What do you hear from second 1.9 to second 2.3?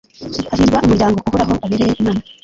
Imana